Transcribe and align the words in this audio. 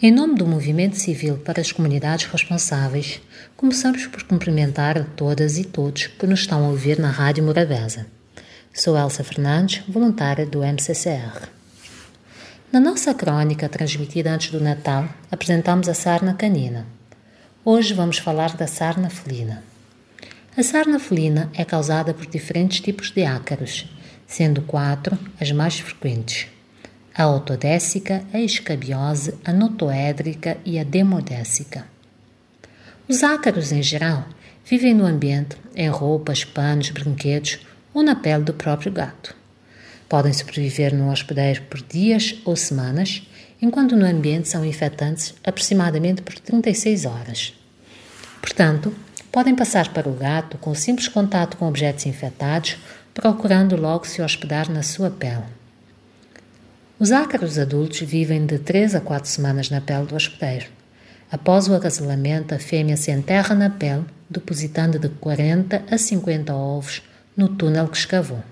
Em 0.00 0.12
nome 0.12 0.36
do 0.36 0.46
Movimento 0.46 0.96
Civil 0.96 1.38
para 1.38 1.60
as 1.60 1.72
Comunidades 1.72 2.26
Responsáveis, 2.26 3.20
começamos 3.56 4.06
por 4.06 4.22
cumprimentar 4.22 5.04
todas 5.16 5.58
e 5.58 5.64
todos 5.64 6.06
que 6.06 6.24
nos 6.24 6.38
estão 6.38 6.64
a 6.64 6.68
ouvir 6.68 7.00
na 7.00 7.10
Rádio 7.10 7.42
Morabeza. 7.42 8.06
Sou 8.72 8.96
Elsa 8.96 9.24
Fernandes, 9.24 9.82
voluntária 9.88 10.46
do 10.46 10.60
MCCR. 10.62 11.48
Na 12.70 12.78
nossa 12.78 13.12
crónica 13.12 13.68
transmitida 13.68 14.30
antes 14.30 14.52
do 14.52 14.60
Natal, 14.60 15.08
apresentamos 15.32 15.88
a 15.88 15.94
sarna 15.94 16.32
canina. 16.32 16.86
Hoje 17.64 17.92
vamos 17.92 18.18
falar 18.18 18.56
da 18.56 18.68
sarna 18.68 19.10
felina. 19.10 19.64
A 20.56 20.62
sarna 20.62 21.00
felina 21.00 21.50
é 21.54 21.64
causada 21.64 22.14
por 22.14 22.26
diferentes 22.26 22.78
tipos 22.78 23.10
de 23.10 23.24
ácaros, 23.24 23.92
sendo 24.28 24.62
quatro 24.62 25.18
as 25.40 25.50
mais 25.50 25.80
frequentes: 25.80 26.46
a 27.18 27.24
autodécica, 27.24 28.22
a 28.32 28.38
escabiose, 28.38 29.34
a 29.44 29.52
notoédrica 29.52 30.56
e 30.64 30.78
a 30.78 30.84
demodécica. 30.84 31.84
Os 33.08 33.24
ácaros, 33.24 33.72
em 33.72 33.82
geral, 33.82 34.24
vivem 34.64 34.94
no 34.94 35.04
ambiente, 35.04 35.56
em 35.74 35.88
roupas, 35.88 36.44
panos, 36.44 36.90
brinquedos 36.90 37.58
ou 37.92 38.04
na 38.04 38.14
pele 38.14 38.44
do 38.44 38.54
próprio 38.54 38.92
gato. 38.92 39.34
Podem 40.08 40.32
sobreviver 40.32 40.94
no 40.94 41.10
hospedeiro 41.10 41.62
por 41.62 41.82
dias 41.82 42.36
ou 42.44 42.54
semanas, 42.54 43.26
enquanto 43.60 43.96
no 43.96 44.06
ambiente 44.06 44.48
são 44.48 44.64
infectantes 44.64 45.34
aproximadamente 45.42 46.22
por 46.22 46.38
36 46.38 47.04
horas. 47.04 47.52
Portanto, 48.40 48.94
podem 49.32 49.56
passar 49.56 49.92
para 49.92 50.08
o 50.08 50.14
gato 50.14 50.56
com 50.58 50.72
simples 50.72 51.08
contato 51.08 51.56
com 51.56 51.66
objetos 51.66 52.06
infectados, 52.06 52.76
procurando 53.12 53.76
logo 53.76 54.06
se 54.06 54.22
hospedar 54.22 54.70
na 54.70 54.84
sua 54.84 55.10
pele. 55.10 55.57
Os 57.00 57.12
ácaros 57.12 57.60
adultos 57.60 58.00
vivem 58.00 58.44
de 58.44 58.58
3 58.58 58.96
a 58.96 59.00
4 59.00 59.30
semanas 59.30 59.70
na 59.70 59.80
pele 59.80 60.06
do 60.06 60.16
hospedeiro. 60.16 60.66
Após 61.30 61.68
o 61.68 61.74
acasalamento, 61.74 62.56
a 62.56 62.58
fêmea 62.58 62.96
se 62.96 63.12
enterra 63.12 63.54
na 63.54 63.70
pele, 63.70 64.04
depositando 64.28 64.98
de 64.98 65.08
40 65.08 65.84
a 65.88 65.96
50 65.96 66.52
ovos 66.52 67.02
no 67.36 67.50
túnel 67.50 67.86
que 67.86 67.96
escavou. 67.96 68.42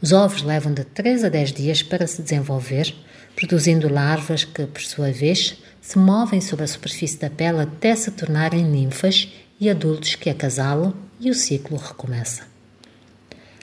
Os 0.00 0.12
ovos 0.12 0.42
levam 0.42 0.72
de 0.72 0.82
3 0.82 1.24
a 1.24 1.28
10 1.28 1.52
dias 1.52 1.82
para 1.82 2.06
se 2.06 2.22
desenvolver, 2.22 2.94
produzindo 3.36 3.92
larvas 3.92 4.44
que, 4.44 4.64
por 4.64 4.80
sua 4.80 5.12
vez, 5.12 5.58
se 5.78 5.98
movem 5.98 6.40
sobre 6.40 6.64
a 6.64 6.68
superfície 6.68 7.18
da 7.18 7.28
pele 7.28 7.60
até 7.60 7.94
se 7.94 8.10
tornarem 8.12 8.64
ninfas 8.64 9.28
e 9.60 9.68
adultos 9.68 10.14
que 10.14 10.30
acasalam 10.30 10.94
e 11.20 11.28
o 11.28 11.34
ciclo 11.34 11.76
recomeça. 11.76 12.49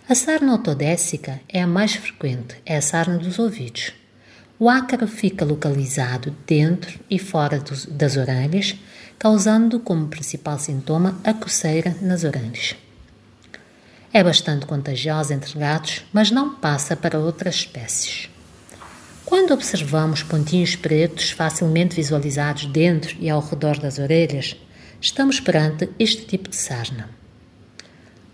A 0.09 0.16
sarna 0.16 0.53
autodécica 0.53 1.41
é 1.50 1.61
a 1.61 1.67
mais 1.67 1.95
frequente, 1.95 2.55
é 2.66 2.77
a 2.77 2.81
sarna 2.81 3.17
dos 3.17 3.38
ouvidos. 3.39 3.91
O 4.58 4.69
ácaro 4.69 5.05
fica 5.05 5.44
localizado 5.44 6.33
dentro 6.47 6.97
e 7.09 7.19
fora 7.19 7.59
dos, 7.59 7.86
das 7.88 8.16
orelhas, 8.16 8.73
causando 9.19 9.81
como 9.81 10.08
principal 10.08 10.58
sintoma 10.59 11.19
a 11.25 11.33
coceira 11.33 11.94
nas 12.02 12.23
orelhas. 12.23 12.73
É 14.13 14.23
bastante 14.23 14.66
contagiosa 14.66 15.33
entre 15.33 15.59
gatos, 15.59 16.05
mas 16.13 16.31
não 16.31 16.55
passa 16.55 16.95
para 16.95 17.19
outras 17.19 17.55
espécies. 17.55 18.30
Quando 19.25 19.53
observamos 19.53 20.23
pontinhos 20.23 20.78
pretos 20.78 21.31
facilmente 21.31 21.97
visualizados 21.97 22.66
dentro 22.67 23.13
e 23.19 23.30
ao 23.30 23.41
redor 23.41 23.78
das 23.78 24.00
orelhas, 24.00 24.55
estamos 25.02 25.41
perante 25.41 25.89
este 26.00 26.23
tipo 26.23 26.50
de 26.50 26.55
sarna. 26.55 27.09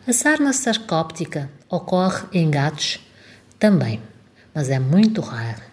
A 0.06 0.12
sarna 0.12 0.52
sarcóptica 0.52 1.50
ocorre 1.70 2.28
em 2.34 2.52
gatos 2.52 3.00
também, 3.58 4.02
mas 4.54 4.70
é 4.70 4.78
muito 4.78 5.22
rara. 5.22 5.64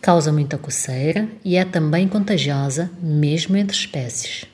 Causa 0.00 0.32
muita 0.32 0.58
coceira 0.58 1.28
e 1.44 1.56
é 1.56 1.64
também 1.64 2.08
contagiosa, 2.08 2.90
mesmo 3.00 3.56
entre 3.56 3.76
espécies. 3.76 4.44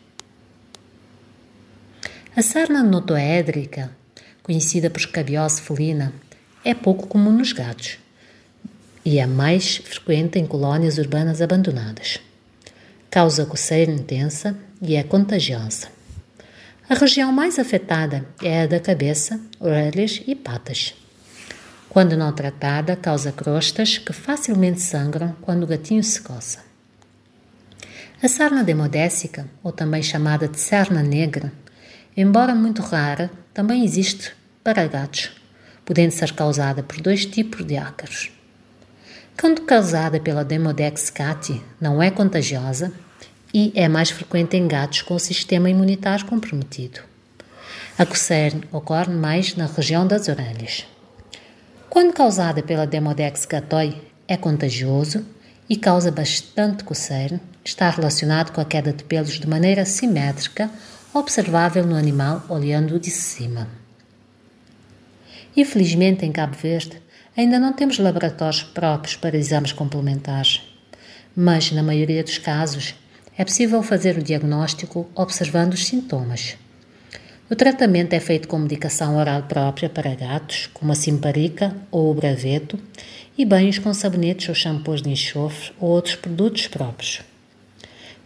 A 2.37 2.43
sarna 2.43 2.83
notoédrica, 2.83 3.91
conhecida 4.43 4.91
por 4.91 4.99
escabiose 4.99 5.63
felina, 5.63 6.13
é 6.63 6.75
pouco 6.75 7.07
comum 7.07 7.33
nos 7.33 7.55
gatos 7.55 7.99
e 9.03 9.19
é 9.19 9.27
mais 9.27 9.79
frequente 9.79 10.39
em 10.39 10.47
colónias 10.47 10.99
urbanas 10.99 11.41
abandonadas. 11.41 12.21
Causa 13.11 13.47
coceira 13.47 13.91
intensa 13.91 14.55
e 14.83 14.95
é 14.95 15.03
contagiosa. 15.03 15.98
A 16.91 16.95
região 16.95 17.31
mais 17.31 17.59
afetada 17.59 18.27
é 18.43 18.63
a 18.63 18.67
da 18.67 18.81
cabeça, 18.81 19.39
orelhas 19.61 20.23
e 20.27 20.35
patas. 20.35 20.95
Quando 21.87 22.17
não 22.17 22.33
tratada, 22.33 22.97
causa 22.97 23.31
crostas 23.31 23.99
que 23.99 24.11
facilmente 24.11 24.81
sangram 24.81 25.37
quando 25.43 25.65
o 25.65 25.67
gatinho 25.67 26.03
se 26.03 26.23
coça. 26.23 26.65
A 28.23 28.27
sarna 28.27 28.65
demodécica, 28.65 29.47
ou 29.63 29.71
também 29.71 30.03
chamada 30.03 30.49
de 30.49 30.59
sarna 30.59 31.03
negra, 31.03 31.53
embora 32.17 32.55
muito 32.55 32.81
rara, 32.81 33.31
também 33.53 33.85
existe 33.85 34.33
para 34.65 34.87
gatos, 34.87 35.31
podendo 35.85 36.13
ser 36.13 36.33
causada 36.33 36.83
por 36.83 37.03
dois 37.03 37.27
tipos 37.27 37.67
de 37.67 37.77
ácaros. 37.77 38.33
Quando 39.39 39.61
causada 39.61 40.19
pela 40.19 40.43
Demodex 40.43 41.11
cati, 41.11 41.63
não 41.79 42.03
é 42.03 42.11
contagiosa 42.11 42.91
e 43.53 43.73
é 43.75 43.89
mais 43.89 44.11
frequente 44.11 44.57
em 44.57 44.69
gatos 44.69 45.03
com 45.03 45.15
o 45.15 45.21
sistema 45.21 45.71
imunitário 45.71 46.27
comprometido. 46.27 47.01
A 47.99 48.07
coceira 48.07 48.61
ocorre 48.71 49.13
mais 49.13 49.57
na 49.57 49.67
região 49.67 50.07
das 50.07 50.29
orelhas. 50.29 50.87
Quando 51.91 52.13
causada 52.13 52.63
pela 52.63 52.87
Demodex 52.87 53.45
gatoi, 53.47 54.01
é 54.27 54.37
contagioso 54.37 55.25
e 55.69 55.77
causa 55.77 56.11
bastante 56.11 56.85
coceira, 56.85 57.41
está 57.65 57.91
relacionado 57.91 58.53
com 58.53 58.61
a 58.61 58.65
queda 58.65 58.93
de 58.93 59.05
pelos 59.05 59.39
de 59.39 59.47
maneira 59.47 59.85
simétrica, 59.85 60.71
observável 61.13 61.87
no 61.87 61.97
animal 61.97 62.45
olhando 62.49 63.01
de 63.01 63.11
cima. 63.11 63.69
Infelizmente, 65.57 66.25
em 66.25 66.31
Cabo 66.31 66.57
Verde, 66.57 67.03
ainda 67.37 67.59
não 67.59 67.73
temos 67.73 67.99
laboratórios 67.99 68.63
próprios 68.63 69.17
para 69.17 69.37
exames 69.37 69.73
complementares, 69.73 70.63
mas, 71.35 71.73
na 71.73 71.83
maioria 71.83 72.23
dos 72.23 72.39
casos, 72.39 72.95
é 73.39 73.45
possível 73.45 73.85
fazer 73.85 74.19
o 74.19 74.23
diagnóstico 74.23 75.09
observando 75.15 75.75
os 75.75 75.87
sintomas. 75.87 76.57
O 77.49 77.55
tratamento 77.55 78.13
é 78.13 78.19
feito 78.21 78.49
com 78.49 78.59
medicação 78.59 79.17
oral 79.17 79.45
própria 79.45 79.89
para 79.89 80.15
gatos, 80.17 80.69
como 80.75 80.91
a 80.91 80.97
simparica 80.97 81.75
ou 81.89 82.11
o 82.11 82.15
braveto, 82.15 82.77
e 83.39 83.45
banhos 83.45 83.79
com 83.79 83.95
sabonetes 83.95 84.49
ou 84.49 84.55
shampoos 84.57 85.01
de 85.01 85.11
enxofre 85.11 85.73
ou 85.79 85.91
outros 85.91 86.17
produtos 86.17 86.67
próprios. 86.67 87.23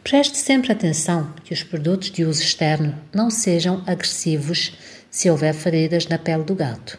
Preste 0.03 0.39
sempre 0.39 0.73
atenção 0.73 1.33
que 1.45 1.53
os 1.53 1.63
produtos 1.63 2.11
de 2.11 2.25
uso 2.25 2.43
externo 2.43 2.99
não 3.15 3.31
sejam 3.31 3.83
agressivos 3.87 4.73
se 5.11 5.31
houver 5.31 5.53
feridas 5.53 6.07
na 6.07 6.19
pele 6.19 6.43
do 6.43 6.55
gato. 6.55 6.99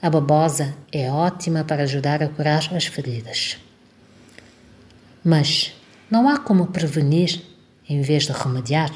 A 0.00 0.08
babosa 0.08 0.74
é 0.90 1.10
ótima 1.10 1.62
para 1.62 1.82
ajudar 1.82 2.22
a 2.22 2.28
curar 2.28 2.74
as 2.74 2.86
feridas. 2.86 3.58
Mas 5.22 5.72
não 6.10 6.28
há 6.28 6.38
como 6.38 6.66
prevenir 6.66 7.42
em 7.88 8.00
vez 8.02 8.24
de 8.24 8.32
remediar? 8.32 8.92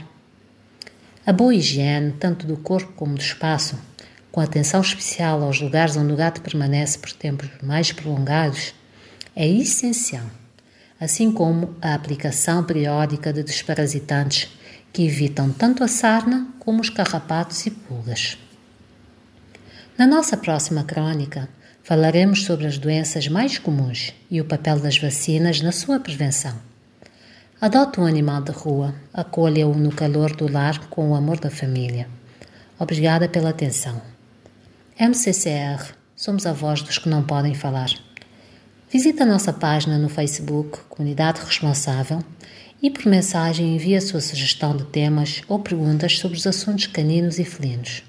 A 1.26 1.32
boa 1.32 1.54
higiene, 1.54 2.12
tanto 2.12 2.46
do 2.46 2.56
corpo 2.56 2.92
como 2.94 3.14
do 3.14 3.20
espaço, 3.20 3.78
com 4.30 4.40
atenção 4.40 4.80
especial 4.80 5.42
aos 5.42 5.60
lugares 5.60 5.96
onde 5.96 6.12
o 6.12 6.16
gato 6.16 6.40
permanece 6.40 6.98
por 6.98 7.12
tempos 7.12 7.50
mais 7.62 7.92
prolongados, 7.92 8.74
é 9.34 9.46
essencial, 9.46 10.24
assim 11.00 11.30
como 11.30 11.74
a 11.80 11.94
aplicação 11.94 12.64
periódica 12.64 13.32
de 13.32 13.42
desparasitantes 13.42 14.48
que 14.92 15.04
evitam 15.04 15.52
tanto 15.52 15.84
a 15.84 15.88
sarna 15.88 16.48
como 16.58 16.80
os 16.80 16.90
carrapatos 16.90 17.66
e 17.66 17.70
pulgas. 17.70 18.38
Na 19.96 20.06
nossa 20.06 20.36
próxima 20.36 20.84
crônica, 20.84 21.48
falaremos 21.82 22.44
sobre 22.44 22.66
as 22.66 22.78
doenças 22.78 23.28
mais 23.28 23.58
comuns 23.58 24.14
e 24.30 24.40
o 24.40 24.44
papel 24.44 24.78
das 24.78 24.98
vacinas 24.98 25.60
na 25.60 25.72
sua 25.72 25.98
prevenção. 25.98 26.67
Adote 27.60 27.98
um 27.98 28.06
animal 28.06 28.40
de 28.40 28.52
rua, 28.52 28.94
acolha-o 29.12 29.74
no 29.74 29.90
calor 29.90 30.32
do 30.36 30.48
lar 30.48 30.78
com 30.90 31.10
o 31.10 31.14
amor 31.16 31.40
da 31.40 31.50
família. 31.50 32.08
Obrigada 32.78 33.28
pela 33.28 33.50
atenção. 33.50 34.00
MCCR, 34.96 35.92
somos 36.14 36.46
a 36.46 36.52
voz 36.52 36.82
dos 36.82 36.98
que 36.98 37.08
não 37.08 37.24
podem 37.24 37.56
falar. 37.56 37.90
Visite 38.88 39.24
a 39.24 39.26
nossa 39.26 39.52
página 39.52 39.98
no 39.98 40.08
Facebook, 40.08 40.78
Comunidade 40.88 41.40
Responsável, 41.40 42.22
e 42.80 42.92
por 42.92 43.06
mensagem 43.06 43.74
envie 43.74 43.96
a 43.96 44.00
sua 44.00 44.20
sugestão 44.20 44.76
de 44.76 44.84
temas 44.84 45.42
ou 45.48 45.58
perguntas 45.58 46.16
sobre 46.16 46.38
os 46.38 46.46
assuntos 46.46 46.86
caninos 46.86 47.40
e 47.40 47.44
felinos. 47.44 48.04